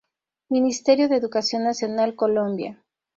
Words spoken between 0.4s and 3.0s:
Ministerio de Educación Nacional. Colombia.